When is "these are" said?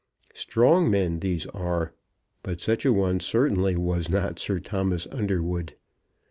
1.19-1.93